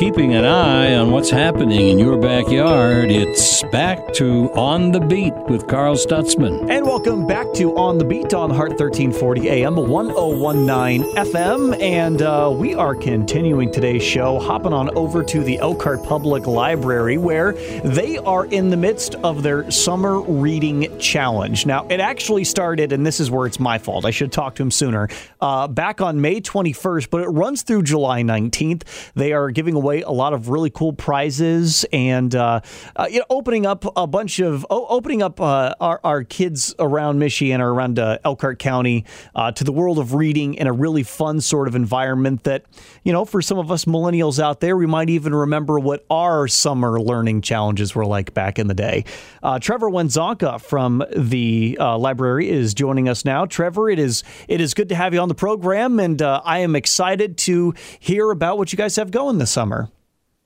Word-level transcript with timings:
keeping 0.00 0.32
an 0.32 0.46
eye 0.46 0.94
on 0.94 1.10
what's 1.10 1.28
happening 1.28 1.88
in 1.88 1.98
your 1.98 2.16
backyard. 2.16 3.10
It's 3.10 3.62
back 3.64 4.14
to 4.14 4.50
On 4.54 4.92
the 4.92 5.00
Beat 5.00 5.34
with 5.50 5.68
Carl 5.68 5.94
Stutzman. 5.94 6.70
And 6.70 6.86
welcome 6.86 7.26
back 7.26 7.52
to 7.56 7.76
On 7.76 7.98
the 7.98 8.06
Beat 8.06 8.32
on 8.32 8.48
Heart 8.48 8.70
1340 8.80 9.50
AM, 9.50 9.76
1019 9.76 11.02
FM. 11.16 11.78
And 11.82 12.22
uh, 12.22 12.50
we 12.50 12.74
are 12.74 12.94
continuing 12.94 13.70
today's 13.70 14.02
show, 14.02 14.38
hopping 14.38 14.72
on 14.72 14.88
over 14.96 15.22
to 15.22 15.44
the 15.44 15.58
Elkhart 15.58 16.02
Public 16.04 16.46
Library, 16.46 17.18
where 17.18 17.52
they 17.84 18.16
are 18.16 18.46
in 18.46 18.70
the 18.70 18.78
midst 18.78 19.16
of 19.16 19.42
their 19.42 19.70
summer 19.70 20.22
reading 20.22 20.98
challenge. 20.98 21.66
Now, 21.66 21.86
it 21.88 22.00
actually 22.00 22.44
started, 22.44 22.92
and 22.92 23.04
this 23.04 23.20
is 23.20 23.30
where 23.30 23.46
it's 23.46 23.60
my 23.60 23.76
fault. 23.76 24.06
I 24.06 24.12
should 24.12 24.32
talked 24.32 24.56
to 24.56 24.62
him 24.62 24.70
sooner. 24.70 25.10
Uh, 25.42 25.68
back 25.68 26.00
on 26.00 26.22
May 26.22 26.40
21st, 26.40 27.10
but 27.10 27.20
it 27.20 27.28
runs 27.28 27.60
through 27.64 27.82
July 27.82 28.22
19th. 28.22 29.12
They 29.12 29.34
are 29.34 29.50
giving 29.50 29.74
away 29.74 29.89
a 29.98 30.10
lot 30.10 30.32
of 30.32 30.48
really 30.48 30.70
cool 30.70 30.92
prizes 30.92 31.84
and 31.92 32.34
uh, 32.34 32.60
uh, 32.96 33.06
you 33.10 33.18
know, 33.18 33.24
opening 33.30 33.66
up 33.66 33.84
a 33.96 34.06
bunch 34.06 34.38
of 34.38 34.66
opening 34.70 35.22
up 35.22 35.40
uh, 35.40 35.74
our, 35.80 36.00
our, 36.04 36.24
kids 36.24 36.74
around 36.78 37.18
Michigan 37.18 37.60
or 37.60 37.72
around 37.72 37.98
uh, 37.98 38.18
Elkhart 38.24 38.58
County 38.58 39.04
uh, 39.34 39.50
to 39.52 39.64
the 39.64 39.72
world 39.72 39.98
of 39.98 40.14
reading 40.14 40.54
in 40.54 40.66
a 40.66 40.72
really 40.72 41.02
fun 41.02 41.40
sort 41.40 41.66
of 41.66 41.74
environment 41.74 42.44
that 42.44 42.64
you 43.04 43.12
know 43.12 43.24
for 43.24 43.40
some 43.40 43.58
of 43.58 43.70
us 43.70 43.86
millennials 43.86 44.38
out 44.38 44.60
there 44.60 44.76
we 44.76 44.86
might 44.86 45.08
even 45.08 45.34
remember 45.34 45.78
what 45.78 46.04
our 46.10 46.46
summer 46.46 47.00
learning 47.00 47.40
challenges 47.40 47.94
were 47.94 48.06
like 48.06 48.34
back 48.34 48.58
in 48.58 48.66
the 48.66 48.74
day. 48.74 49.04
Uh, 49.42 49.58
Trevor 49.58 49.90
Wenzonka 49.90 50.60
from 50.60 51.02
the 51.16 51.76
library 51.80 52.50
is 52.50 52.74
joining 52.74 53.08
us 53.08 53.24
now. 53.24 53.46
Trevor, 53.46 53.88
it 53.88 53.98
is 53.98 54.22
it 54.48 54.60
is 54.60 54.74
good 54.74 54.88
to 54.90 54.94
have 54.94 55.14
you 55.14 55.20
on 55.20 55.28
the 55.28 55.34
program, 55.34 55.98
and 55.98 56.20
I 56.20 56.58
am 56.58 56.76
excited 56.76 57.38
to 57.38 57.74
hear 57.98 58.30
about 58.30 58.58
what 58.58 58.72
you 58.72 58.76
guys 58.76 58.96
have 58.96 59.10
going 59.10 59.38
this 59.38 59.50
summer. 59.50 59.79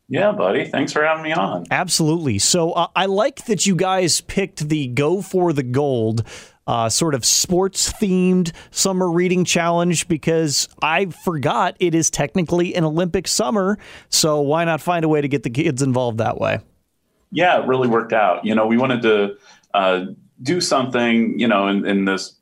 Yeah, 0.09 0.33
buddy. 0.33 0.67
Thanks 0.67 0.93
for 0.93 1.05
having 1.05 1.23
me 1.23 1.33
on. 1.33 1.65
Absolutely. 1.71 2.39
So 2.39 2.73
uh, 2.73 2.89
I 2.95 3.07
like 3.07 3.47
that 3.47 3.67
you 3.67 3.75
guys 3.75 4.21
picked 4.21 4.69
the 4.69 4.89
Go 4.89 5.23
for 5.23 5.53
the 5.53 5.63
Gold. 5.63 6.27
Uh, 6.67 6.89
sort 6.89 7.15
of 7.15 7.27
sports 7.27 7.93
themed 7.93 8.51
summer 8.71 9.11
reading 9.11 9.45
challenge 9.45 10.09
because 10.09 10.67
I 10.81 11.07
forgot 11.07 11.77
it 11.79 11.95
is 11.95 12.09
technically 12.09 12.75
an 12.75 12.85
Olympic 12.85 13.29
summer. 13.29 13.79
So 14.09 14.41
why 14.41 14.65
not 14.65 14.81
find 14.81 15.05
a 15.05 15.09
way 15.09 15.21
to 15.21 15.29
get 15.29 15.43
the 15.43 15.51
kids 15.51 15.83
involved 15.83 16.19
that 16.19 16.41
way? 16.41 16.61
Yeah, 17.31 17.61
it 17.61 17.67
really 17.67 17.89
worked 17.89 18.15
out. 18.15 18.47
You 18.47 18.55
know, 18.55 18.67
we 18.67 18.79
wanted 18.79 19.03
to 19.03 19.37
uh, 19.75 20.07
do 20.43 20.63
something, 20.63 21.39
you 21.39 21.49
know, 21.49 21.69
in, 21.69 21.85
in 21.85 22.07
this 22.07 22.35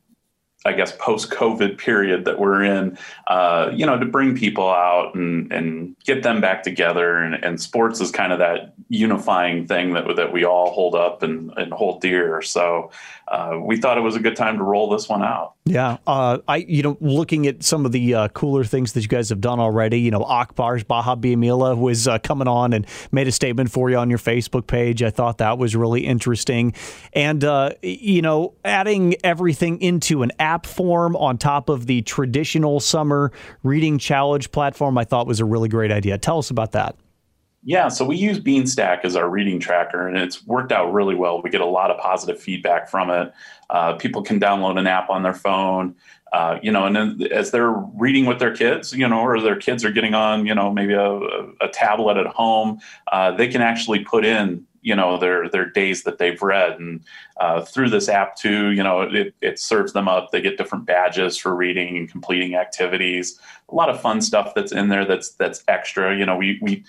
I 0.64 0.72
guess 0.72 0.92
post 0.92 1.30
COVID 1.30 1.78
period 1.78 2.24
that 2.24 2.38
we're 2.38 2.62
in, 2.62 2.96
uh, 3.26 3.70
you 3.72 3.84
know, 3.84 3.98
to 3.98 4.06
bring 4.06 4.36
people 4.36 4.68
out 4.68 5.14
and 5.14 5.52
and 5.52 5.96
get 6.04 6.22
them 6.22 6.40
back 6.40 6.62
together. 6.62 7.16
And, 7.16 7.34
and 7.44 7.60
sports 7.60 8.00
is 8.00 8.10
kind 8.10 8.32
of 8.32 8.38
that 8.38 8.74
unifying 8.88 9.66
thing 9.66 9.94
that 9.94 10.04
that 10.16 10.32
we 10.32 10.44
all 10.44 10.70
hold 10.72 10.94
up 10.94 11.22
and, 11.22 11.52
and 11.56 11.72
hold 11.72 12.00
dear. 12.00 12.42
So 12.42 12.90
uh, 13.28 13.58
we 13.60 13.76
thought 13.76 13.98
it 13.98 14.02
was 14.02 14.14
a 14.14 14.20
good 14.20 14.36
time 14.36 14.58
to 14.58 14.62
roll 14.62 14.90
this 14.90 15.08
one 15.08 15.22
out. 15.22 15.54
Yeah, 15.64 15.96
uh, 16.06 16.38
I 16.46 16.58
you 16.58 16.82
know 16.82 16.96
looking 17.00 17.46
at 17.46 17.62
some 17.62 17.86
of 17.86 17.92
the 17.92 18.14
uh, 18.14 18.28
cooler 18.28 18.64
things 18.64 18.92
that 18.92 19.00
you 19.00 19.08
guys 19.08 19.30
have 19.30 19.40
done 19.40 19.58
already. 19.58 20.00
You 20.00 20.10
know, 20.10 20.22
Akbar's 20.22 20.84
Gbaja-Biamila 20.84 21.78
was 21.78 22.06
uh, 22.06 22.18
coming 22.18 22.48
on 22.48 22.72
and 22.72 22.86
made 23.10 23.26
a 23.26 23.32
statement 23.32 23.70
for 23.70 23.90
you 23.90 23.96
on 23.96 24.10
your 24.10 24.18
Facebook 24.18 24.66
page. 24.66 25.02
I 25.02 25.10
thought 25.10 25.38
that 25.38 25.58
was 25.58 25.74
really 25.74 26.04
interesting, 26.04 26.74
and 27.12 27.42
uh, 27.42 27.70
you 27.82 28.22
know, 28.22 28.54
adding 28.64 29.16
everything 29.24 29.80
into 29.80 30.22
an 30.22 30.32
app 30.38 30.51
form 30.58 31.16
on 31.16 31.38
top 31.38 31.68
of 31.68 31.86
the 31.86 32.02
traditional 32.02 32.80
summer 32.80 33.32
reading 33.62 33.98
challenge 33.98 34.50
platform, 34.52 34.98
I 34.98 35.04
thought 35.04 35.26
was 35.26 35.40
a 35.40 35.44
really 35.44 35.68
great 35.68 35.90
idea. 35.90 36.18
Tell 36.18 36.38
us 36.38 36.50
about 36.50 36.72
that. 36.72 36.96
Yeah, 37.64 37.88
so 37.88 38.04
we 38.04 38.16
use 38.16 38.40
Beanstack 38.40 39.04
as 39.04 39.14
our 39.14 39.28
reading 39.28 39.60
tracker, 39.60 40.08
and 40.08 40.16
it's 40.16 40.44
worked 40.46 40.72
out 40.72 40.92
really 40.92 41.14
well. 41.14 41.40
We 41.40 41.48
get 41.48 41.60
a 41.60 41.66
lot 41.66 41.92
of 41.92 41.98
positive 42.00 42.40
feedback 42.40 42.88
from 42.88 43.08
it. 43.08 43.32
Uh, 43.70 43.92
people 43.94 44.22
can 44.22 44.40
download 44.40 44.78
an 44.78 44.88
app 44.88 45.08
on 45.10 45.22
their 45.22 45.34
phone, 45.34 45.94
uh, 46.32 46.58
you 46.60 46.72
know, 46.72 46.86
and 46.86 46.96
then 46.96 47.22
as 47.30 47.52
they're 47.52 47.70
reading 47.70 48.26
with 48.26 48.40
their 48.40 48.54
kids, 48.54 48.92
you 48.92 49.06
know, 49.06 49.20
or 49.20 49.40
their 49.40 49.54
kids 49.54 49.84
are 49.84 49.92
getting 49.92 50.12
on, 50.12 50.44
you 50.44 50.54
know, 50.54 50.72
maybe 50.72 50.94
a, 50.94 51.12
a 51.60 51.68
tablet 51.72 52.16
at 52.16 52.26
home, 52.26 52.80
uh, 53.12 53.30
they 53.30 53.46
can 53.46 53.60
actually 53.60 54.02
put 54.02 54.24
in, 54.24 54.66
you 54.82 54.94
know, 54.94 55.16
their 55.16 55.48
their 55.48 55.64
days 55.64 56.02
that 56.02 56.18
they've 56.18 56.42
read, 56.42 56.78
and 56.78 57.02
uh, 57.38 57.62
through 57.62 57.88
this 57.90 58.08
app 58.08 58.36
too, 58.36 58.70
you 58.70 58.82
know, 58.82 59.02
it, 59.02 59.34
it 59.40 59.58
serves 59.58 59.92
them 59.92 60.08
up. 60.08 60.30
They 60.30 60.40
get 60.40 60.58
different 60.58 60.86
badges 60.86 61.38
for 61.38 61.54
reading 61.54 61.96
and 61.96 62.10
completing 62.10 62.56
activities. 62.56 63.38
A 63.68 63.74
lot 63.74 63.88
of 63.88 64.00
fun 64.00 64.20
stuff 64.20 64.54
that's 64.54 64.72
in 64.72 64.88
there 64.88 65.04
that's 65.04 65.30
that's 65.34 65.64
extra. 65.68 66.16
You 66.16 66.26
know, 66.26 66.36
we 66.36 66.58
we 66.60 66.84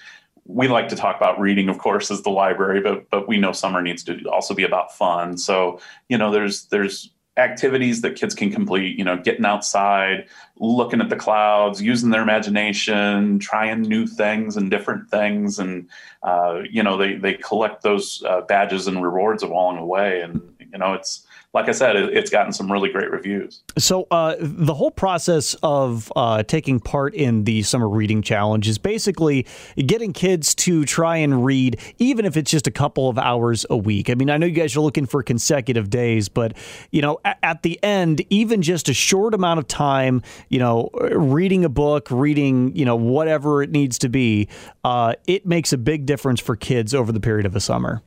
we 0.45 0.67
like 0.67 0.89
to 0.89 0.95
talk 0.95 1.15
about 1.15 1.39
reading, 1.39 1.69
of 1.69 1.77
course, 1.77 2.11
as 2.11 2.23
the 2.23 2.29
library, 2.29 2.81
but 2.81 3.09
but 3.09 3.27
we 3.27 3.37
know 3.37 3.51
summer 3.51 3.81
needs 3.81 4.03
to 4.03 4.23
also 4.29 4.53
be 4.53 4.63
about 4.63 4.95
fun. 4.95 5.37
So 5.37 5.79
you 6.09 6.17
know, 6.17 6.31
there's 6.31 6.65
there's 6.65 7.11
activities 7.37 8.01
that 8.01 8.15
kids 8.15 8.35
can 8.35 8.51
complete. 8.51 8.97
You 8.97 9.03
know, 9.03 9.17
getting 9.17 9.45
outside, 9.45 10.27
looking 10.57 11.01
at 11.01 11.09
the 11.09 11.15
clouds, 11.15 11.81
using 11.81 12.09
their 12.09 12.21
imagination, 12.21 13.39
trying 13.39 13.81
new 13.81 14.05
things 14.07 14.57
and 14.57 14.69
different 14.69 15.09
things, 15.09 15.59
and 15.59 15.89
uh, 16.21 16.61
you 16.69 16.83
know, 16.83 16.97
they 16.97 17.15
they 17.15 17.33
collect 17.33 17.83
those 17.83 18.23
uh, 18.27 18.41
badges 18.41 18.87
and 18.87 19.03
rewards 19.03 19.43
along 19.43 19.77
the 19.77 19.85
way, 19.85 20.21
and 20.21 20.41
you 20.71 20.77
know, 20.77 20.93
it's 20.93 21.25
like 21.53 21.69
I 21.69 21.71
said, 21.71 21.95
it, 21.95 22.17
it's 22.17 22.31
gotten 22.31 22.51
some 22.51 22.71
really 22.71 22.89
great 22.89 23.11
reviews. 23.11 23.61
So 23.77 24.07
uh, 24.09 24.35
the 24.39 24.73
whole 24.73 24.89
process 24.89 25.55
of 25.61 26.11
uh, 26.15 26.41
taking 26.43 26.79
part 26.79 27.13
in 27.13 27.43
the 27.43 27.61
summer 27.61 27.87
reading 27.87 28.23
challenge 28.23 28.67
is 28.67 28.79
basically 28.79 29.45
getting 29.75 30.13
kids 30.13 30.55
to 30.55 30.83
try 30.83 31.17
and 31.17 31.45
read, 31.45 31.79
even 31.99 32.25
if 32.25 32.35
it's 32.37 32.49
just 32.49 32.65
a 32.65 32.71
couple 32.71 33.07
of 33.07 33.19
hours 33.19 33.67
a 33.69 33.77
week. 33.77 34.09
I 34.09 34.15
mean, 34.15 34.31
I 34.31 34.37
know 34.37 34.47
you 34.47 34.53
guys 34.53 34.75
are 34.75 34.81
looking 34.81 35.05
for 35.05 35.21
consecutive 35.21 35.91
days, 35.91 36.27
but 36.27 36.57
you 36.89 37.03
know, 37.03 37.19
at, 37.23 37.37
at 37.43 37.61
the 37.61 37.81
end, 37.83 38.25
even 38.31 38.63
just 38.63 38.89
a 38.89 38.93
short 38.93 39.35
amount 39.35 39.59
of 39.59 39.67
time, 39.67 40.23
you 40.49 40.57
know, 40.57 40.89
reading 41.11 41.63
a 41.65 41.69
book, 41.69 42.07
reading, 42.09 42.75
you 42.75 42.85
know, 42.85 42.95
whatever 42.95 43.61
it 43.61 43.69
needs 43.69 43.99
to 43.99 44.09
be, 44.09 44.47
uh, 44.83 45.13
it 45.27 45.45
makes 45.45 45.71
a 45.71 45.77
big 45.77 46.07
difference 46.07 46.41
for 46.41 46.55
kids 46.55 46.95
over 46.95 47.11
the 47.11 47.19
period 47.19 47.45
of 47.45 47.55
a 47.55 47.59
summer. 47.59 48.01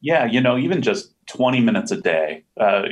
Yeah, 0.00 0.26
you 0.26 0.40
know, 0.40 0.58
even 0.58 0.82
just 0.82 1.13
20 1.26 1.60
minutes 1.60 1.90
a 1.90 1.96
day. 1.96 2.44
Uh, 2.58 2.84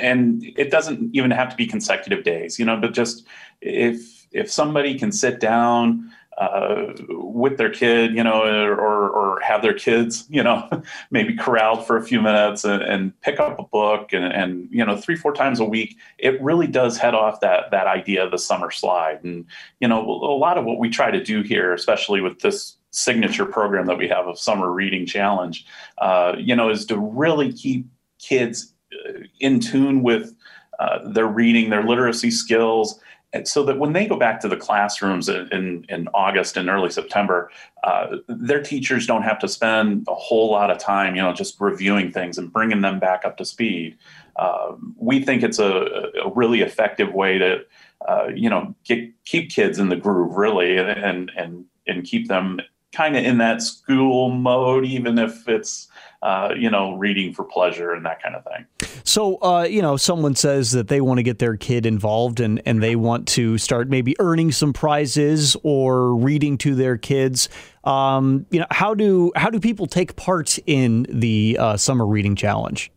and 0.00 0.42
it 0.56 0.70
doesn't 0.70 1.14
even 1.14 1.30
have 1.30 1.50
to 1.50 1.56
be 1.56 1.66
consecutive 1.66 2.24
days, 2.24 2.58
you 2.58 2.64
know, 2.64 2.76
but 2.76 2.92
just 2.92 3.26
if 3.60 4.26
if 4.32 4.50
somebody 4.50 4.98
can 4.98 5.10
sit 5.10 5.40
down 5.40 6.10
uh, 6.40 6.94
with 7.08 7.58
their 7.58 7.68
kid, 7.68 8.14
you 8.14 8.24
know, 8.24 8.42
or, 8.42 9.10
or 9.10 9.40
have 9.40 9.60
their 9.60 9.74
kids, 9.74 10.24
you 10.30 10.42
know, 10.42 10.68
maybe 11.10 11.36
corralled 11.36 11.86
for 11.86 11.98
a 11.98 12.02
few 12.02 12.20
minutes 12.20 12.64
and, 12.64 12.82
and 12.82 13.20
pick 13.20 13.38
up 13.38 13.58
a 13.58 13.64
book 13.64 14.14
and, 14.14 14.24
and, 14.24 14.66
you 14.70 14.84
know, 14.84 14.96
three, 14.96 15.16
four 15.16 15.34
times 15.34 15.60
a 15.60 15.64
week, 15.64 15.98
it 16.16 16.40
really 16.40 16.66
does 16.66 16.96
head 16.96 17.14
off 17.14 17.40
that, 17.40 17.70
that 17.72 17.86
idea 17.86 18.24
of 18.24 18.30
the 18.30 18.38
summer 18.38 18.70
slide. 18.70 19.22
And, 19.22 19.44
you 19.80 19.88
know, 19.88 20.00
a 20.00 20.38
lot 20.38 20.56
of 20.56 20.64
what 20.64 20.78
we 20.78 20.88
try 20.88 21.10
to 21.10 21.22
do 21.22 21.42
here, 21.42 21.74
especially 21.74 22.22
with 22.22 22.40
this 22.40 22.76
signature 22.90 23.46
program 23.46 23.86
that 23.86 23.98
we 23.98 24.08
have 24.08 24.26
of 24.26 24.38
summer 24.38 24.70
reading 24.70 25.06
challenge 25.06 25.66
uh, 25.98 26.34
you 26.38 26.54
know 26.54 26.70
is 26.70 26.84
to 26.84 26.98
really 26.98 27.52
keep 27.52 27.86
kids 28.18 28.74
uh, 28.92 29.20
in 29.40 29.60
tune 29.60 30.02
with 30.02 30.34
uh, 30.78 30.98
their 31.10 31.26
reading 31.26 31.70
their 31.70 31.84
literacy 31.84 32.30
skills 32.30 33.00
so 33.44 33.62
that 33.64 33.78
when 33.78 33.92
they 33.92 34.06
go 34.06 34.16
back 34.16 34.40
to 34.40 34.48
the 34.48 34.56
classrooms 34.56 35.28
in, 35.28 35.84
in 35.88 36.08
August 36.14 36.56
and 36.56 36.68
early 36.68 36.90
September, 36.90 37.50
uh, 37.84 38.16
their 38.26 38.60
teachers 38.60 39.06
don't 39.06 39.22
have 39.22 39.38
to 39.38 39.48
spend 39.48 40.04
a 40.08 40.14
whole 40.14 40.50
lot 40.50 40.70
of 40.70 40.78
time, 40.78 41.14
you 41.14 41.22
know, 41.22 41.32
just 41.32 41.60
reviewing 41.60 42.10
things 42.10 42.38
and 42.38 42.52
bringing 42.52 42.80
them 42.80 42.98
back 42.98 43.24
up 43.24 43.36
to 43.36 43.44
speed. 43.44 43.96
Uh, 44.36 44.72
we 44.96 45.22
think 45.22 45.42
it's 45.42 45.58
a, 45.58 46.10
a, 46.24 46.30
really 46.34 46.60
effective 46.60 47.12
way 47.12 47.38
to, 47.38 47.60
uh, 48.08 48.28
you 48.34 48.50
know, 48.50 48.74
get, 48.84 49.10
keep 49.24 49.50
kids 49.50 49.78
in 49.78 49.90
the 49.90 49.96
groove, 49.96 50.36
really, 50.36 50.76
and 50.78 51.30
and 51.36 51.64
and 51.86 52.04
keep 52.04 52.28
them 52.28 52.60
kind 52.92 53.16
of 53.16 53.24
in 53.24 53.38
that 53.38 53.62
school 53.62 54.30
mode, 54.30 54.84
even 54.84 55.18
if 55.18 55.48
it's 55.48 55.88
uh, 56.22 56.52
you 56.56 56.70
know 56.70 56.94
reading 56.94 57.32
for 57.32 57.44
pleasure 57.44 57.92
and 57.92 58.04
that 58.04 58.22
kind 58.22 58.34
of 58.34 58.44
thing. 58.44 58.66
So 59.04 59.36
uh, 59.42 59.62
you 59.62 59.82
know, 59.82 59.96
someone 59.96 60.34
says 60.34 60.72
that 60.72 60.88
they 60.88 61.00
want 61.00 61.18
to 61.18 61.22
get 61.22 61.38
their 61.38 61.56
kid 61.56 61.86
involved 61.86 62.40
and 62.40 62.60
and 62.66 62.82
they 62.82 62.96
want 62.96 63.26
to 63.28 63.58
start 63.58 63.88
maybe 63.88 64.14
earning 64.18 64.52
some 64.52 64.72
prizes 64.72 65.56
or 65.62 66.14
reading 66.14 66.58
to 66.58 66.74
their 66.74 66.96
kids. 66.96 67.48
Um, 67.84 68.46
you 68.50 68.60
know, 68.60 68.66
how 68.70 68.94
do 68.94 69.32
how 69.36 69.50
do 69.50 69.60
people 69.60 69.86
take 69.86 70.16
part 70.16 70.58
in 70.66 71.06
the 71.08 71.56
uh, 71.58 71.76
summer 71.76 72.06
reading 72.06 72.36
challenge? 72.36 72.90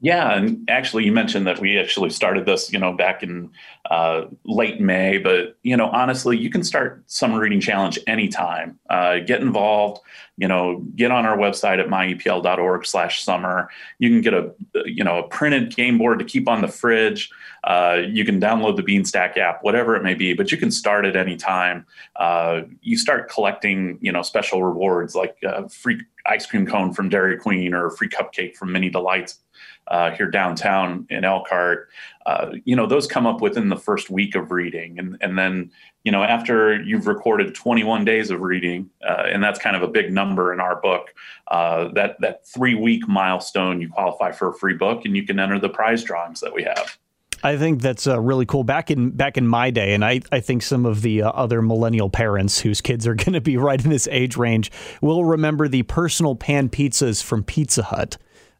Yeah, 0.00 0.36
and 0.36 0.68
actually, 0.70 1.04
you 1.04 1.12
mentioned 1.12 1.48
that 1.48 1.58
we 1.58 1.76
actually 1.76 2.10
started 2.10 2.46
this, 2.46 2.72
you 2.72 2.78
know, 2.78 2.92
back 2.92 3.24
in 3.24 3.50
uh, 3.90 4.26
late 4.44 4.80
May. 4.80 5.18
But 5.18 5.56
you 5.64 5.76
know, 5.76 5.88
honestly, 5.88 6.38
you 6.38 6.50
can 6.50 6.62
start 6.62 7.02
summer 7.08 7.40
reading 7.40 7.60
challenge 7.60 7.98
anytime. 8.06 8.78
Uh, 8.88 9.18
get 9.18 9.40
involved. 9.40 10.00
You 10.36 10.46
know, 10.46 10.84
get 10.94 11.10
on 11.10 11.26
our 11.26 11.36
website 11.36 11.80
at 11.80 11.88
myepl.org/summer. 11.88 13.70
You 13.98 14.08
can 14.08 14.20
get 14.20 14.34
a, 14.34 14.52
you 14.84 15.02
know, 15.02 15.18
a 15.18 15.26
printed 15.26 15.74
game 15.74 15.98
board 15.98 16.20
to 16.20 16.24
keep 16.24 16.48
on 16.48 16.60
the 16.60 16.68
fridge. 16.68 17.28
Uh, 17.64 18.02
you 18.06 18.24
can 18.24 18.40
download 18.40 18.76
the 18.76 18.84
Beanstack 18.84 19.36
app, 19.36 19.64
whatever 19.64 19.96
it 19.96 20.04
may 20.04 20.14
be. 20.14 20.32
But 20.32 20.52
you 20.52 20.58
can 20.58 20.70
start 20.70 21.06
at 21.06 21.16
any 21.16 21.36
time. 21.36 21.84
Uh, 22.14 22.60
you 22.82 22.96
start 22.96 23.28
collecting, 23.28 23.98
you 24.00 24.12
know, 24.12 24.22
special 24.22 24.62
rewards 24.62 25.16
like 25.16 25.36
uh, 25.44 25.66
free 25.66 26.00
ice 26.26 26.46
cream 26.46 26.66
cone 26.66 26.92
from 26.92 27.08
Dairy 27.08 27.36
Queen 27.36 27.74
or 27.74 27.86
a 27.86 27.90
free 27.90 28.08
cupcake 28.08 28.56
from 28.56 28.70
Mini 28.70 28.90
Delights 28.90 29.40
uh, 29.86 30.10
here 30.12 30.30
downtown 30.30 31.06
in 31.10 31.24
Elkhart, 31.24 31.88
uh, 32.26 32.52
you 32.64 32.76
know, 32.76 32.86
those 32.86 33.06
come 33.06 33.26
up 33.26 33.40
within 33.40 33.68
the 33.68 33.76
first 33.76 34.10
week 34.10 34.34
of 34.34 34.50
reading. 34.50 34.98
And, 34.98 35.16
and 35.20 35.38
then, 35.38 35.70
you 36.04 36.12
know, 36.12 36.22
after 36.22 36.80
you've 36.82 37.06
recorded 37.06 37.54
21 37.54 38.04
days 38.04 38.30
of 38.30 38.40
reading, 38.40 38.90
uh, 39.06 39.24
and 39.26 39.42
that's 39.42 39.58
kind 39.58 39.76
of 39.76 39.82
a 39.82 39.88
big 39.88 40.12
number 40.12 40.52
in 40.52 40.60
our 40.60 40.80
book, 40.80 41.14
uh, 41.48 41.88
that, 41.94 42.16
that 42.20 42.46
three 42.46 42.74
week 42.74 43.08
milestone, 43.08 43.80
you 43.80 43.88
qualify 43.88 44.32
for 44.32 44.48
a 44.48 44.54
free 44.54 44.74
book 44.74 45.04
and 45.04 45.16
you 45.16 45.24
can 45.24 45.38
enter 45.38 45.58
the 45.58 45.68
prize 45.68 46.04
drawings 46.04 46.40
that 46.40 46.52
we 46.52 46.62
have. 46.64 46.98
I 47.42 47.56
think 47.56 47.82
that's 47.82 48.06
uh, 48.06 48.20
really 48.20 48.46
cool. 48.46 48.64
Back 48.64 48.90
in 48.90 49.10
back 49.10 49.36
in 49.36 49.46
my 49.46 49.70
day, 49.70 49.94
and 49.94 50.04
I, 50.04 50.20
I 50.32 50.40
think 50.40 50.62
some 50.62 50.84
of 50.84 51.02
the 51.02 51.22
uh, 51.22 51.30
other 51.30 51.62
millennial 51.62 52.10
parents 52.10 52.60
whose 52.60 52.80
kids 52.80 53.06
are 53.06 53.14
going 53.16 53.34
to 53.34 53.40
be 53.40 53.56
right 53.56 53.82
in 53.82 53.90
this 53.90 54.08
age 54.10 54.36
range 54.36 54.72
will 55.00 55.24
remember 55.24 55.68
the 55.68 55.84
personal 55.84 56.34
pan 56.34 56.68
pizzas 56.68 57.22
from 57.22 57.44
Pizza 57.44 57.84
Hut 57.84 58.16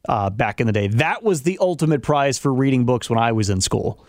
uh, 0.08 0.30
back 0.30 0.60
in 0.60 0.66
the 0.66 0.72
day. 0.72 0.88
That 0.88 1.22
was 1.22 1.42
the 1.42 1.58
ultimate 1.60 2.02
prize 2.02 2.38
for 2.38 2.52
reading 2.52 2.84
books 2.84 3.08
when 3.08 3.18
I 3.18 3.32
was 3.32 3.50
in 3.50 3.60
school. 3.60 4.06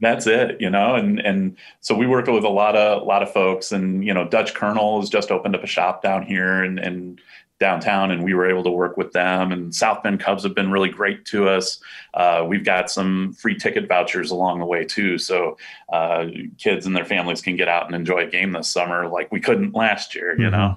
That's 0.00 0.26
it, 0.26 0.60
you 0.60 0.68
know, 0.68 0.96
and 0.96 1.20
and 1.20 1.56
so 1.80 1.94
we 1.94 2.08
worked 2.08 2.28
with 2.28 2.42
a 2.42 2.48
lot 2.48 2.74
of 2.74 3.02
a 3.02 3.04
lot 3.04 3.22
of 3.22 3.32
folks, 3.32 3.70
and 3.70 4.04
you 4.04 4.12
know, 4.12 4.26
Dutch 4.26 4.52
Colonel 4.52 5.00
has 5.00 5.08
just 5.08 5.30
opened 5.30 5.54
up 5.54 5.62
a 5.62 5.68
shop 5.68 6.02
down 6.02 6.24
here 6.24 6.64
and 6.64 6.80
and 6.80 7.20
downtown, 7.60 8.10
and 8.10 8.24
we 8.24 8.34
were 8.34 8.50
able 8.50 8.64
to 8.64 8.70
work 8.70 8.96
with 8.96 9.12
them. 9.12 9.52
And 9.52 9.72
South 9.72 10.02
Bend 10.02 10.18
Cubs 10.18 10.42
have 10.42 10.56
been 10.56 10.72
really 10.72 10.88
great 10.88 11.24
to 11.26 11.48
us. 11.48 11.80
Uh, 12.14 12.44
we've 12.44 12.64
got 12.64 12.90
some 12.90 13.32
free 13.34 13.54
ticket 13.54 13.86
vouchers 13.86 14.32
along 14.32 14.58
the 14.58 14.66
way 14.66 14.84
too, 14.84 15.18
so 15.18 15.56
uh, 15.92 16.26
kids 16.58 16.84
and 16.84 16.96
their 16.96 17.04
families 17.04 17.40
can 17.40 17.54
get 17.54 17.68
out 17.68 17.86
and 17.86 17.94
enjoy 17.94 18.24
a 18.24 18.26
game 18.26 18.50
this 18.50 18.68
summer 18.68 19.06
like 19.06 19.30
we 19.30 19.40
couldn't 19.40 19.72
last 19.72 20.16
year, 20.16 20.32
you 20.32 20.46
mm-hmm. 20.46 20.56
know. 20.56 20.76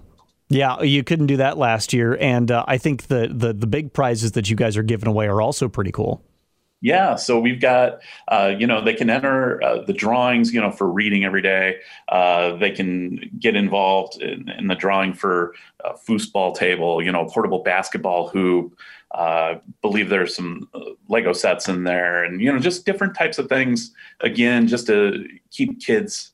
Yeah, 0.49 0.81
you 0.81 1.03
couldn't 1.03 1.25
do 1.27 1.37
that 1.37 1.57
last 1.57 1.91
year, 1.91 2.17
and 2.19 2.51
uh, 2.51 2.63
I 2.67 2.77
think 2.77 3.07
the, 3.07 3.29
the 3.33 3.51
the 3.51 3.65
big 3.65 3.93
prizes 3.93 4.33
that 4.33 4.49
you 4.49 4.55
guys 4.55 4.77
are 4.77 4.83
giving 4.83 5.07
away 5.07 5.27
are 5.27 5.41
also 5.41 5.67
pretty 5.67 5.91
cool. 5.91 6.23
Yeah, 6.81 7.15
so 7.15 7.39
we've 7.39 7.59
got, 7.59 8.01
uh, 8.27 8.53
you 8.59 8.67
know, 8.67 8.79
they 8.79 8.93
can 8.93 9.09
enter 9.09 9.63
uh, 9.63 9.81
the 9.81 9.93
drawings, 9.93 10.53
you 10.53 10.61
know, 10.61 10.69
for 10.69 10.87
reading 10.87 11.25
every 11.25 11.41
day. 11.41 11.77
Uh, 12.09 12.57
they 12.57 12.69
can 12.69 13.31
get 13.39 13.55
involved 13.55 14.21
in, 14.21 14.49
in 14.49 14.67
the 14.67 14.75
drawing 14.75 15.13
for 15.13 15.55
a 15.83 15.93
foosball 15.93 16.53
table, 16.53 17.01
you 17.01 17.11
know, 17.11 17.25
portable 17.25 17.63
basketball 17.63 18.27
hoop. 18.27 18.77
Uh, 19.15 19.55
believe 19.81 20.09
there's 20.09 20.35
some 20.35 20.69
uh, 20.75 20.81
Lego 21.09 21.33
sets 21.33 21.67
in 21.67 21.85
there, 21.85 22.23
and 22.23 22.39
you 22.39 22.53
know, 22.53 22.59
just 22.59 22.85
different 22.85 23.15
types 23.15 23.39
of 23.39 23.49
things. 23.49 23.91
Again, 24.21 24.67
just 24.67 24.85
to 24.85 25.25
keep 25.49 25.81
kids 25.81 26.33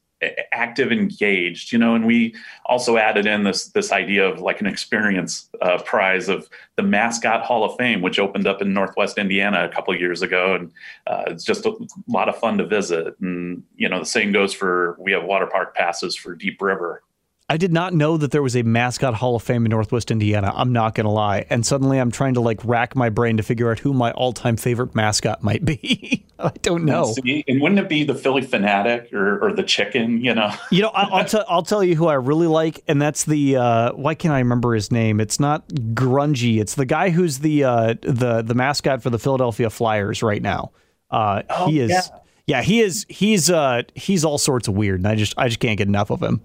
active 0.51 0.91
engaged 0.91 1.71
you 1.71 1.77
know 1.77 1.95
and 1.95 2.05
we 2.05 2.35
also 2.65 2.97
added 2.97 3.25
in 3.25 3.43
this 3.43 3.69
this 3.69 3.91
idea 3.91 4.27
of 4.27 4.39
like 4.39 4.61
an 4.61 4.67
experience 4.67 5.49
uh, 5.61 5.81
prize 5.81 6.29
of 6.29 6.49
the 6.77 6.83
mascot 6.83 7.43
hall 7.43 7.63
of 7.63 7.75
fame 7.77 8.01
which 8.01 8.19
opened 8.19 8.47
up 8.47 8.61
in 8.61 8.73
northwest 8.73 9.17
indiana 9.17 9.65
a 9.65 9.69
couple 9.69 9.95
years 9.95 10.21
ago 10.21 10.55
and 10.55 10.71
uh, 11.07 11.23
it's 11.27 11.43
just 11.43 11.65
a 11.65 11.75
lot 12.07 12.29
of 12.29 12.37
fun 12.37 12.57
to 12.57 12.65
visit 12.65 13.15
and 13.19 13.63
you 13.75 13.89
know 13.89 13.99
the 13.99 14.05
same 14.05 14.31
goes 14.31 14.53
for 14.53 14.95
we 14.99 15.11
have 15.11 15.23
water 15.23 15.47
park 15.47 15.75
passes 15.75 16.15
for 16.15 16.35
deep 16.35 16.61
river 16.61 17.03
I 17.49 17.57
did 17.57 17.73
not 17.73 17.93
know 17.93 18.15
that 18.15 18.31
there 18.31 18.41
was 18.41 18.55
a 18.55 18.63
mascot 18.63 19.13
Hall 19.13 19.35
of 19.35 19.43
Fame 19.43 19.65
in 19.65 19.71
Northwest 19.71 20.09
Indiana. 20.09 20.53
I'm 20.55 20.71
not 20.71 20.95
going 20.95 21.03
to 21.03 21.11
lie. 21.11 21.45
And 21.49 21.65
suddenly 21.65 21.99
I'm 21.99 22.09
trying 22.09 22.35
to 22.35 22.39
like 22.39 22.63
rack 22.63 22.95
my 22.95 23.09
brain 23.09 23.35
to 23.35 23.43
figure 23.43 23.69
out 23.69 23.79
who 23.79 23.91
my 23.91 24.11
all 24.11 24.31
time 24.31 24.55
favorite 24.55 24.95
mascot 24.95 25.43
might 25.43 25.65
be. 25.65 26.25
I 26.45 26.51
don't 26.61 26.85
know. 26.85 27.13
See, 27.13 27.43
and 27.47 27.61
wouldn't 27.61 27.79
it 27.79 27.89
be 27.89 28.03
the 28.03 28.15
Phillie 28.15 28.41
Phanatic 28.41 29.13
or, 29.13 29.39
or 29.43 29.53
the 29.53 29.63
chicken, 29.63 30.23
you 30.23 30.33
know? 30.33 30.53
you 30.71 30.81
know, 30.81 30.89
I, 30.89 31.19
will 31.19 31.25
t- 31.25 31.43
I'll 31.47 31.63
tell 31.63 31.83
you 31.83 31.95
who 31.95 32.07
I 32.07 32.15
really 32.15 32.47
like. 32.47 32.83
And 32.87 33.01
that's 33.01 33.25
the, 33.25 33.57
uh, 33.57 33.93
why 33.93 34.15
can't 34.15 34.33
I 34.33 34.39
remember 34.39 34.73
his 34.73 34.91
name? 34.91 35.19
It's 35.19 35.39
not 35.39 35.67
Grungy. 35.69 36.59
It's 36.59 36.75
the 36.75 36.85
guy 36.85 37.09
who's 37.09 37.39
the, 37.39 37.63
uh, 37.63 37.95
the, 38.01 38.41
the 38.41 38.55
mascot 38.55 39.01
for 39.01 39.09
the 39.09 39.19
Philadelphia 39.19 39.69
Flyers 39.69 40.23
right 40.23 40.41
now. 40.41 40.71
Uh, 41.11 41.43
oh, 41.49 41.67
he 41.67 41.79
is. 41.79 41.91
Yeah. 41.91 42.01
yeah, 42.47 42.61
he 42.61 42.81
is. 42.81 43.05
He's 43.09 43.49
uh, 43.49 43.83
he's 43.95 44.23
all 44.23 44.37
sorts 44.37 44.67
of 44.67 44.75
weird, 44.75 45.01
and 45.01 45.07
I 45.07 45.15
just 45.15 45.33
I 45.37 45.47
just 45.47 45.59
can't 45.59 45.77
get 45.77 45.87
enough 45.87 46.09
of 46.09 46.23
him. 46.23 46.41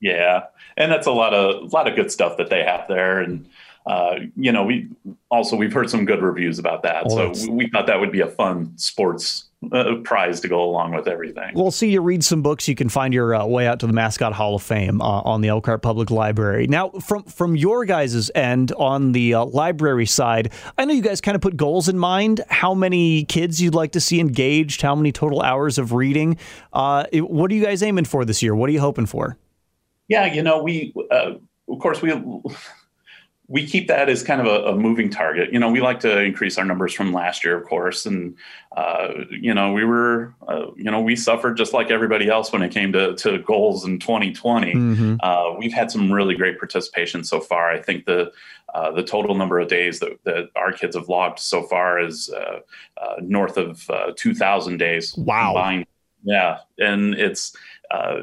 Yeah, 0.00 0.46
and 0.76 0.90
that's 0.90 1.06
a 1.06 1.12
lot 1.12 1.34
of 1.34 1.62
a 1.62 1.66
lot 1.66 1.86
of 1.86 1.94
good 1.94 2.10
stuff 2.10 2.38
that 2.38 2.48
they 2.50 2.64
have 2.64 2.88
there, 2.88 3.20
and 3.20 3.48
uh, 3.88 4.16
you 4.36 4.52
know, 4.52 4.64
we 4.64 4.86
also 5.30 5.56
we've 5.56 5.72
heard 5.72 5.88
some 5.88 6.04
good 6.04 6.20
reviews 6.20 6.58
about 6.58 6.82
that, 6.82 7.06
well, 7.06 7.34
so 7.34 7.50
we 7.50 7.68
thought 7.68 7.86
that 7.86 7.98
would 7.98 8.12
be 8.12 8.20
a 8.20 8.26
fun 8.26 8.76
sports 8.76 9.46
uh, 9.72 9.94
prize 10.04 10.40
to 10.40 10.48
go 10.48 10.62
along 10.62 10.94
with 10.94 11.08
everything. 11.08 11.52
We'll 11.54 11.70
see 11.70 11.90
you 11.90 12.02
read 12.02 12.22
some 12.22 12.42
books. 12.42 12.68
You 12.68 12.74
can 12.74 12.90
find 12.90 13.14
your 13.14 13.34
uh, 13.34 13.46
way 13.46 13.66
out 13.66 13.80
to 13.80 13.86
the 13.86 13.94
Mascot 13.94 14.34
Hall 14.34 14.56
of 14.56 14.62
Fame 14.62 15.00
uh, 15.00 15.22
on 15.22 15.40
the 15.40 15.48
Elkhart 15.48 15.80
Public 15.80 16.10
Library. 16.10 16.66
Now, 16.66 16.90
from 16.90 17.22
from 17.24 17.56
your 17.56 17.86
guys' 17.86 18.30
end 18.34 18.72
on 18.72 19.12
the 19.12 19.32
uh, 19.32 19.46
library 19.46 20.06
side, 20.06 20.52
I 20.76 20.84
know 20.84 20.92
you 20.92 21.00
guys 21.00 21.22
kind 21.22 21.34
of 21.34 21.40
put 21.40 21.56
goals 21.56 21.88
in 21.88 21.98
mind. 21.98 22.42
How 22.50 22.74
many 22.74 23.24
kids 23.24 23.58
you'd 23.58 23.74
like 23.74 23.92
to 23.92 24.00
see 24.00 24.20
engaged? 24.20 24.82
How 24.82 24.94
many 24.94 25.12
total 25.12 25.40
hours 25.40 25.78
of 25.78 25.94
reading? 25.94 26.36
Uh, 26.74 27.06
what 27.14 27.50
are 27.50 27.54
you 27.54 27.64
guys 27.64 27.82
aiming 27.82 28.04
for 28.04 28.26
this 28.26 28.42
year? 28.42 28.54
What 28.54 28.68
are 28.68 28.72
you 28.74 28.80
hoping 28.80 29.06
for? 29.06 29.38
Yeah, 30.08 30.26
you 30.26 30.42
know, 30.42 30.62
we 30.62 30.92
uh, 31.10 31.36
of 31.70 31.78
course 31.78 32.02
we 32.02 32.12
we 33.50 33.66
keep 33.66 33.88
that 33.88 34.10
as 34.10 34.22
kind 34.22 34.42
of 34.42 34.46
a, 34.46 34.68
a, 34.68 34.76
moving 34.76 35.08
target. 35.08 35.50
You 35.52 35.58
know, 35.58 35.70
we 35.70 35.80
like 35.80 36.00
to 36.00 36.20
increase 36.20 36.58
our 36.58 36.66
numbers 36.66 36.92
from 36.92 37.14
last 37.14 37.42
year, 37.42 37.56
of 37.56 37.66
course, 37.66 38.04
and 38.04 38.36
uh, 38.76 39.08
you 39.30 39.54
know, 39.54 39.72
we 39.72 39.84
were, 39.84 40.34
uh, 40.46 40.66
you 40.76 40.90
know, 40.90 41.00
we 41.00 41.16
suffered 41.16 41.56
just 41.56 41.72
like 41.72 41.90
everybody 41.90 42.28
else 42.28 42.52
when 42.52 42.60
it 42.60 42.70
came 42.70 42.92
to, 42.92 43.14
to 43.16 43.38
goals 43.38 43.86
in 43.86 43.98
2020. 43.98 44.74
Mm-hmm. 44.74 45.16
Uh, 45.20 45.54
we've 45.58 45.72
had 45.72 45.90
some 45.90 46.12
really 46.12 46.34
great 46.34 46.58
participation 46.58 47.24
so 47.24 47.40
far. 47.40 47.70
I 47.70 47.80
think 47.80 48.04
the 48.04 48.30
uh, 48.74 48.92
the 48.92 49.02
total 49.02 49.34
number 49.34 49.58
of 49.58 49.68
days 49.68 49.98
that, 50.00 50.22
that 50.24 50.50
our 50.54 50.70
kids 50.70 50.94
have 50.94 51.08
logged 51.08 51.38
so 51.38 51.62
far 51.62 51.98
is 51.98 52.28
uh, 52.28 52.60
uh, 53.00 53.14
north 53.22 53.56
of 53.56 53.90
2,000 54.16 54.76
days. 54.76 55.16
Wow! 55.16 55.54
Combined. 55.54 55.86
Yeah, 56.22 56.58
and 56.78 57.14
it's 57.14 57.56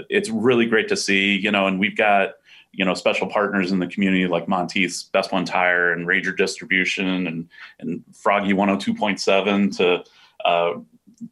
it's 0.07 0.30
really 0.30 0.68
great 0.68 0.88
to 0.89 0.95
see. 0.95 1.36
You 1.36 1.50
know, 1.50 1.66
and 1.66 1.80
we've 1.80 1.98
got 1.98 2.33
you 2.75 2.86
know 2.86 2.94
special 2.94 3.27
partners 3.27 3.72
in 3.72 3.80
the 3.80 3.88
community 3.88 4.27
like 4.27 4.48
Monteith's 4.48 5.04
Best 5.04 5.31
One 5.31 5.45
Tire 5.45 5.92
and 5.92 6.07
Rager 6.07 6.36
Distribution 6.36 7.27
and 7.27 7.50
and 7.80 8.04
Froggy 8.13 8.54
102.7 8.54 9.77
to 9.77 10.04
uh, 10.45 10.80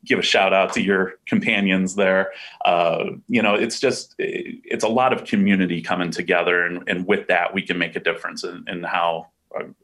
give 0.05 0.19
a 0.19 0.23
shout 0.23 0.53
out 0.53 0.73
to 0.73 0.81
your 0.81 1.15
companions 1.25 1.95
there. 1.95 2.31
Uh, 2.65 3.05
you 3.27 3.41
know, 3.41 3.55
it's 3.55 3.79
just 3.79 4.15
it's 4.17 4.83
a 4.83 4.89
lot 4.89 5.13
of 5.13 5.25
community 5.25 5.81
coming 5.81 6.11
together, 6.11 6.65
and, 6.65 6.87
and 6.87 7.07
with 7.07 7.27
that, 7.27 7.53
we 7.53 7.61
can 7.61 7.77
make 7.77 7.95
a 7.95 7.99
difference 7.99 8.43
in, 8.43 8.63
in 8.67 8.83
how 8.83 9.27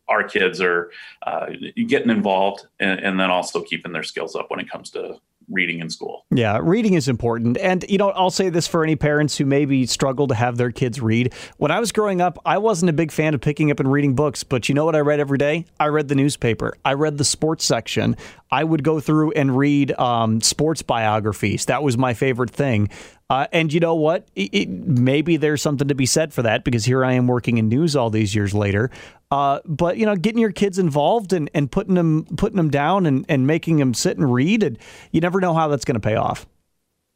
our 0.07 0.23
kids 0.23 0.61
are 0.61 0.91
uh, 1.23 1.47
getting 1.87 2.09
involved, 2.09 2.65
and, 2.79 2.99
and 2.99 3.19
then 3.19 3.29
also 3.29 3.61
keeping 3.61 3.91
their 3.91 4.03
skills 4.03 4.35
up 4.35 4.49
when 4.49 4.59
it 4.59 4.69
comes 4.69 4.89
to 4.91 5.19
reading 5.49 5.79
in 5.79 5.89
school. 5.89 6.25
Yeah, 6.31 6.59
reading 6.61 6.93
is 6.93 7.07
important. 7.07 7.57
And, 7.57 7.85
you 7.89 7.97
know, 7.97 8.11
I'll 8.11 8.29
say 8.29 8.49
this 8.49 8.67
for 8.67 8.83
any 8.83 8.95
parents 8.95 9.37
who 9.37 9.45
maybe 9.45 9.85
struggle 9.85 10.27
to 10.27 10.35
have 10.35 10.57
their 10.57 10.71
kids 10.71 11.01
read. 11.01 11.33
When 11.57 11.71
I 11.71 11.79
was 11.79 11.91
growing 11.91 12.21
up, 12.21 12.39
I 12.45 12.57
wasn't 12.57 12.89
a 12.89 12.93
big 12.93 13.11
fan 13.11 13.33
of 13.33 13.41
picking 13.41 13.71
up 13.71 13.79
and 13.79 13.91
reading 13.91 14.15
books, 14.15 14.43
but 14.43 14.69
you 14.69 14.75
know 14.75 14.85
what 14.85 14.95
I 14.95 14.99
read 14.99 15.19
every 15.19 15.37
day? 15.37 15.65
I 15.79 15.87
read 15.87 16.07
the 16.07 16.15
newspaper, 16.15 16.77
I 16.85 16.93
read 16.93 17.17
the 17.17 17.23
sports 17.23 17.65
section. 17.65 18.15
I 18.51 18.63
would 18.63 18.83
go 18.83 18.99
through 18.99 19.31
and 19.31 19.57
read 19.57 19.91
um, 19.99 20.41
sports 20.41 20.81
biographies. 20.81 21.65
That 21.65 21.83
was 21.83 21.97
my 21.97 22.13
favorite 22.13 22.49
thing. 22.49 22.89
Uh, 23.29 23.45
and 23.51 23.71
you 23.71 23.79
know 23.79 23.93
what? 23.93 24.27
It, 24.35 24.49
it, 24.53 24.69
maybe 24.69 25.37
there's 25.37 25.61
something 25.61 25.87
to 25.87 25.95
be 25.95 26.07
said 26.07 26.33
for 26.33 26.41
that 26.41 26.63
because 26.63 26.85
here 26.85 27.05
I 27.05 27.13
am 27.13 27.27
working 27.27 27.59
in 27.59 27.69
news 27.69 27.95
all 27.95 28.09
these 28.09 28.33
years 28.33 28.55
later. 28.55 28.89
Uh, 29.29 29.59
but 29.65 29.97
you 29.97 30.05
know, 30.05 30.15
getting 30.15 30.41
your 30.41 30.51
kids 30.51 30.79
involved 30.79 31.33
and, 31.33 31.49
and 31.53 31.71
putting 31.71 31.93
them 31.93 32.25
putting 32.37 32.57
them 32.57 32.71
down 32.71 33.05
and, 33.05 33.25
and 33.29 33.45
making 33.45 33.77
them 33.77 33.93
sit 33.93 34.17
and 34.17 34.33
read, 34.33 34.63
and 34.63 34.79
you 35.11 35.21
never 35.21 35.39
know 35.39 35.53
how 35.53 35.67
that's 35.67 35.85
going 35.85 35.99
to 35.99 35.99
pay 35.99 36.15
off. 36.15 36.47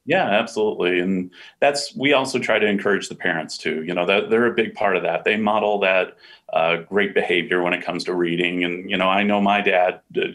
Yeah, 0.05 0.25
absolutely, 0.25 0.99
and 0.99 1.31
that's 1.59 1.95
we 1.95 2.13
also 2.13 2.37
try 2.37 2.59
to 2.59 2.67
encourage 2.67 3.09
the 3.09 3.15
parents 3.15 3.57
too. 3.57 3.83
You 3.83 3.95
know, 3.95 4.05
that 4.05 4.29
they're 4.29 4.45
a 4.45 4.53
big 4.53 4.75
part 4.75 4.95
of 4.95 5.03
that. 5.03 5.23
They 5.23 5.37
model 5.37 5.79
that 5.79 6.17
uh, 6.51 6.77
great 6.87 7.15
behavior 7.15 7.63
when 7.63 7.73
it 7.73 7.83
comes 7.83 8.03
to 8.03 8.13
reading, 8.13 8.63
and 8.63 8.87
you 8.87 8.97
know, 8.97 9.07
I 9.07 9.23
know 9.23 9.41
my 9.41 9.61
dad 9.61 10.01
uh, 10.15 10.27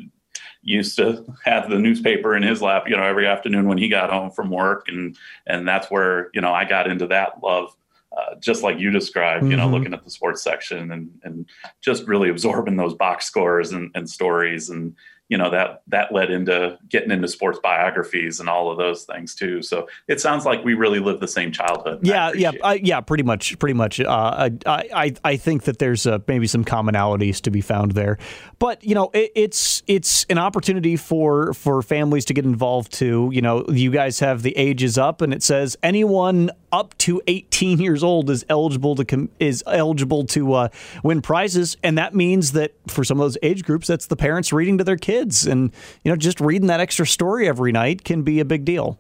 used 0.69 0.97
to 0.97 1.25
have 1.45 1.71
the 1.71 1.79
newspaper 1.79 2.37
in 2.37 2.43
his 2.43 2.61
lap, 2.61 2.85
you 2.89 2.97
know, 2.97 3.03
every 3.03 3.27
afternoon 3.27 3.67
when 3.67 3.79
he 3.79 3.89
got 3.89 4.11
home 4.11 4.31
from 4.31 4.51
work, 4.51 4.89
and 4.89 5.17
and 5.47 5.67
that's 5.67 5.91
where 5.91 6.31
you 6.35 6.41
know 6.41 6.53
I 6.53 6.65
got 6.65 6.89
into 6.91 7.07
that 7.07 7.43
love, 7.43 7.75
uh, 8.17 8.35
just 8.39 8.63
like 8.63 8.79
you 8.79 8.91
described, 8.91 9.43
mm-hmm. 9.43 9.51
you 9.53 9.57
know, 9.57 9.65
mm-hmm. 9.65 9.75
looking 9.75 9.95
at 9.95 10.05
the 10.05 10.11
sports 10.11 10.43
section 10.43 10.93
and 10.93 11.11
and 11.25 11.47
just 11.81 12.07
really 12.07 12.29
absorbing 12.29 12.77
those 12.77 12.95
box 12.95 13.25
scores 13.25 13.73
and, 13.73 13.91
and 13.95 14.09
stories, 14.09 14.69
and 14.69 14.95
you 15.29 15.37
know 15.37 15.51
that 15.51 15.83
that 15.89 16.13
led 16.13 16.31
into 16.31 16.79
getting 16.89 17.11
into 17.11 17.29
sports 17.29 17.59
biographies 17.63 18.41
and 18.41 18.49
all 18.49 18.71
of 18.71 18.79
those 18.79 19.05
things 19.05 19.35
too. 19.35 19.63
So 19.63 19.89
it 20.07 20.21
sounds 20.21 20.47
like 20.47 20.65
we 20.65 20.75
really 20.75 21.01
live 21.01 21.21
the 21.21 21.29
same 21.29 21.53
childhood. 21.53 22.01
Yeah, 22.03 22.33
yeah, 22.35 22.53
I, 22.65 22.75
yeah. 22.75 23.01
Pretty 23.01 23.25
much, 23.25 23.59
pretty 23.59 23.75
much. 23.75 24.01
Uh, 24.01 24.51
I, 24.65 24.89
I 24.95 25.15
I 25.25 25.37
think 25.37 25.65
that 25.65 25.79
there's 25.79 26.07
uh, 26.07 26.19
maybe 26.27 26.47
some 26.47 26.65
commonalities 26.65 27.41
to 27.43 27.51
be 27.51 27.61
found 27.61 27.93
there, 27.93 28.19
but 28.59 28.83
you 28.83 28.95
know 28.95 29.11
it, 29.13 29.33
it's 29.35 29.83
it's 29.87 30.25
an 30.31 30.39
opportunity 30.39 30.97
for 30.97 31.53
for 31.53 31.83
families 31.83 32.25
to 32.27 32.35
get 32.35 32.45
involved 32.45 32.93
too. 32.93 33.31
You 33.33 33.43
know, 33.43 33.67
you 33.69 33.91
guys 33.91 34.21
have 34.21 34.43
the 34.43 34.57
ages 34.57 34.97
up, 34.97 35.21
and 35.21 35.35
it 35.35 35.43
says 35.43 35.77
anyone 35.83 36.51
up 36.73 36.97
to 36.99 37.23
18 37.27 37.81
years 37.81 38.03
old 38.03 38.31
is 38.31 38.45
eligible 38.49 38.95
to 38.97 39.05
com- 39.05 39.31
is 39.39 39.65
eligible 39.67 40.25
to 40.27 40.53
uh, 40.55 40.69
win 41.03 41.23
prizes, 41.23 41.77
and 41.83 41.99
that 41.99 42.15
means 42.15 42.53
that 42.53 42.75
for 42.87 43.05
some 43.05 43.19
of 43.21 43.25
those 43.25 43.39
age 43.43 43.65
groups, 43.65 43.87
that's 43.87 44.07
the 44.07 44.17
parents 44.17 44.53
reading 44.53 44.79
to 44.79 44.85
their 44.85 44.97
kids, 44.97 45.18
and 45.47 45.73
you 46.05 46.11
know 46.11 46.17
just 46.17 46.41
reading 46.41 46.69
that 46.69 46.81
extra 46.81 47.07
story 47.07 47.49
every 47.49 47.73
night 47.73 48.05
can 48.05 48.23
be 48.23 48.41
a 48.41 48.45
big 48.45 48.65
deal. 48.65 48.99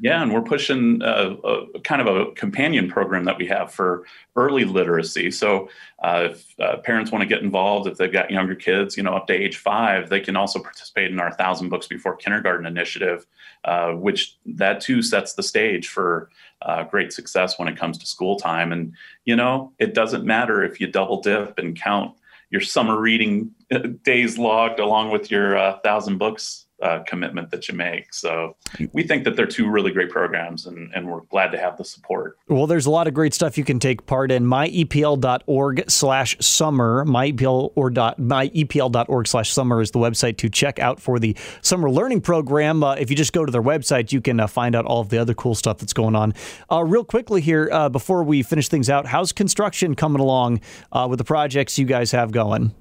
Yeah, 0.00 0.20
and 0.22 0.34
we're 0.34 0.42
pushing 0.42 1.00
a, 1.02 1.36
a, 1.44 1.80
kind 1.80 2.02
of 2.02 2.08
a 2.08 2.32
companion 2.32 2.90
program 2.90 3.24
that 3.26 3.38
we 3.38 3.46
have 3.46 3.72
for 3.72 4.04
early 4.34 4.64
literacy. 4.64 5.30
So, 5.30 5.68
uh, 6.02 6.30
if 6.32 6.60
uh, 6.60 6.78
parents 6.78 7.12
want 7.12 7.22
to 7.22 7.28
get 7.28 7.42
involved, 7.42 7.86
if 7.86 7.96
they've 7.96 8.12
got 8.12 8.30
younger 8.30 8.56
kids, 8.56 8.96
you 8.96 9.04
know, 9.04 9.14
up 9.14 9.28
to 9.28 9.32
age 9.32 9.56
five, 9.56 10.08
they 10.08 10.18
can 10.18 10.34
also 10.34 10.58
participate 10.58 11.12
in 11.12 11.20
our 11.20 11.30
Thousand 11.30 11.68
Books 11.68 11.86
Before 11.86 12.16
Kindergarten 12.16 12.66
initiative, 12.66 13.24
uh, 13.64 13.92
which 13.92 14.36
that 14.44 14.80
too 14.80 15.00
sets 15.00 15.34
the 15.34 15.44
stage 15.44 15.86
for 15.86 16.28
uh, 16.62 16.82
great 16.82 17.12
success 17.12 17.56
when 17.56 17.68
it 17.68 17.76
comes 17.76 17.96
to 17.98 18.06
school 18.06 18.36
time. 18.36 18.72
And 18.72 18.94
you 19.24 19.36
know, 19.36 19.72
it 19.78 19.94
doesn't 19.94 20.24
matter 20.24 20.64
if 20.64 20.80
you 20.80 20.88
double 20.88 21.20
dip 21.20 21.56
and 21.58 21.80
count 21.80 22.16
your 22.54 22.60
summer 22.60 23.00
reading 23.00 23.50
uh, 23.72 23.80
days 24.04 24.38
logged 24.38 24.78
along 24.78 25.10
with 25.10 25.28
your 25.28 25.58
uh, 25.58 25.76
thousand 25.80 26.18
books 26.18 26.63
uh, 26.84 27.02
commitment 27.06 27.50
that 27.50 27.66
you 27.66 27.74
make. 27.74 28.12
So 28.12 28.56
we 28.92 29.02
think 29.02 29.24
that 29.24 29.36
they're 29.36 29.46
two 29.46 29.68
really 29.68 29.90
great 29.90 30.10
programs, 30.10 30.66
and, 30.66 30.92
and 30.94 31.08
we're 31.10 31.22
glad 31.22 31.50
to 31.52 31.58
have 31.58 31.78
the 31.78 31.84
support. 31.84 32.36
Well, 32.48 32.66
there's 32.66 32.86
a 32.86 32.90
lot 32.90 33.08
of 33.08 33.14
great 33.14 33.32
stuff 33.32 33.56
you 33.56 33.64
can 33.64 33.78
take 33.78 34.04
part 34.06 34.30
in. 34.30 34.44
myepl.org 34.44 35.90
slash 35.90 36.36
summer. 36.40 37.04
MyEPL 37.06 37.72
or 37.74 37.90
dot, 37.90 38.20
myepl.org 38.20 39.26
slash 39.26 39.50
summer 39.52 39.80
is 39.80 39.90
the 39.92 39.98
website 39.98 40.36
to 40.38 40.50
check 40.50 40.78
out 40.78 41.00
for 41.00 41.18
the 41.18 41.34
summer 41.62 41.90
learning 41.90 42.20
program. 42.20 42.84
Uh, 42.84 42.94
if 42.94 43.08
you 43.08 43.16
just 43.16 43.32
go 43.32 43.44
to 43.44 43.50
their 43.50 43.62
website, 43.62 44.12
you 44.12 44.20
can 44.20 44.38
uh, 44.38 44.46
find 44.46 44.74
out 44.74 44.84
all 44.84 45.00
of 45.00 45.08
the 45.08 45.18
other 45.18 45.34
cool 45.34 45.54
stuff 45.54 45.78
that's 45.78 45.94
going 45.94 46.14
on. 46.14 46.34
Uh, 46.70 46.84
real 46.84 47.04
quickly 47.04 47.40
here, 47.40 47.70
uh, 47.72 47.88
before 47.88 48.22
we 48.22 48.42
finish 48.42 48.68
things 48.68 48.90
out, 48.90 49.06
how's 49.06 49.32
construction 49.32 49.94
coming 49.94 50.20
along 50.20 50.60
uh, 50.92 51.06
with 51.08 51.18
the 51.18 51.24
projects 51.24 51.78
you 51.78 51.86
guys 51.86 52.10
have 52.10 52.30
going? 52.30 52.74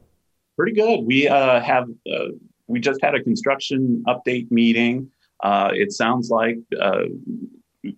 Pretty 0.57 0.73
good. 0.73 1.05
We 1.05 1.21
have 1.21 1.87
we 2.67 2.79
just 2.79 3.01
had 3.01 3.15
a 3.15 3.23
construction 3.23 4.03
update 4.07 4.49
meeting. 4.51 5.09
Uh, 5.43 5.71
it 5.73 5.91
sounds 5.91 6.29
like 6.29 6.57
uh, 6.81 7.03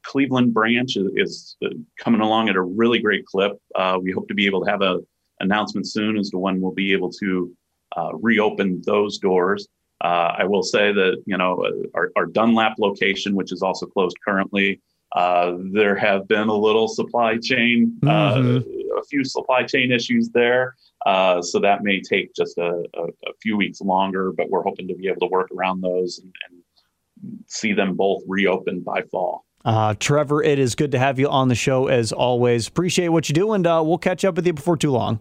Cleveland 0.03 0.53
branch 0.53 0.97
is, 0.97 1.11
is, 1.15 1.57
coming 1.99 2.21
along 2.21 2.49
at 2.49 2.55
a 2.55 2.61
really 2.61 2.99
great 2.99 3.25
clip. 3.25 3.53
Uh, 3.75 3.99
we 4.01 4.11
hope 4.11 4.27
to 4.27 4.33
be 4.33 4.45
able 4.45 4.63
to 4.63 4.69
have 4.69 4.81
an 4.81 5.05
announcement 5.39 5.87
soon 5.87 6.17
as 6.17 6.29
to 6.31 6.37
when 6.37 6.59
we'll 6.59 6.73
be 6.73 6.91
able 6.91 7.11
to 7.11 7.55
uh, 7.95 8.09
reopen 8.15 8.81
those 8.85 9.19
doors. 9.19 9.67
Uh, 10.03 10.33
I 10.37 10.43
will 10.43 10.63
say 10.63 10.91
that 10.91 11.23
you 11.25 11.37
know 11.37 11.65
our, 11.93 12.11
our, 12.17 12.25
Dunlap 12.25 12.75
location, 12.79 13.33
which 13.35 13.53
is 13.53 13.61
also 13.61 13.85
closed 13.85 14.17
currently, 14.25 14.81
uh, 15.15 15.53
there 15.71 15.95
have 15.95 16.27
been 16.27 16.49
a 16.49 16.55
little 16.55 16.89
supply 16.89 17.37
chain, 17.37 17.97
mm-hmm. 18.01 18.97
a 18.97 19.03
few 19.05 19.23
supply 19.23 19.63
chain 19.63 19.91
issues 19.91 20.29
there. 20.33 20.75
Uh, 21.05 21.41
so 21.41 21.59
that 21.59 21.83
may 21.83 22.01
take 22.01 22.33
just 22.35 22.57
a, 22.57 22.83
a, 22.95 23.03
a, 23.03 23.33
few 23.41 23.55
weeks 23.55 23.79
longer, 23.79 24.31
but 24.31 24.49
we're 24.49 24.63
hoping 24.63 24.87
to 24.87 24.95
be 24.95 25.07
able 25.07 25.19
to 25.19 25.27
work 25.27 25.47
around 25.55 25.79
those 25.81 26.19
and, 26.19 26.33
and 26.49 27.39
see 27.47 27.73
them 27.73 27.95
both 27.95 28.23
reopen 28.27 28.81
by 28.81 29.01
fall. 29.03 29.45
Uh, 29.63 29.93
Trevor, 29.99 30.43
it 30.43 30.59
is 30.59 30.75
good 30.75 30.91
to 30.91 30.99
have 30.99 31.17
you 31.17 31.29
on 31.29 31.47
the 31.47 31.55
show 31.55 31.87
as 31.87 32.11
always. 32.11 32.67
Appreciate 32.67 33.09
what 33.09 33.29
you 33.29 33.33
do, 33.33 33.53
and 33.53 33.65
uh, 33.65 33.81
we'll 33.85 33.97
catch 33.97 34.25
up 34.25 34.35
with 34.35 34.45
you 34.45 34.53
before 34.53 34.77
too 34.77 34.91
long. 34.91 35.19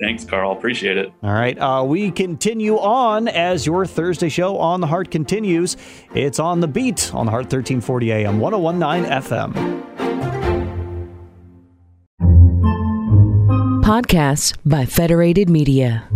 Thanks, 0.00 0.24
Carl. 0.24 0.52
Appreciate 0.52 0.96
it. 0.96 1.12
All 1.22 1.32
right. 1.32 1.56
Uh, 1.58 1.84
we 1.86 2.10
continue 2.10 2.76
on 2.78 3.28
as 3.28 3.66
your 3.66 3.86
Thursday 3.86 4.28
show 4.28 4.58
on 4.58 4.80
the 4.80 4.86
Heart 4.88 5.10
continues. 5.12 5.76
It's 6.14 6.40
on 6.40 6.60
the 6.60 6.68
beat 6.68 7.14
on 7.14 7.26
the 7.26 7.30
Heart 7.30 7.44
1340 7.52 8.12
AM, 8.12 8.40
1019 8.40 9.10
FM. 9.10 9.82
Podcasts 13.84 14.56
by 14.64 14.86
Federated 14.86 15.48
Media. 15.50 16.08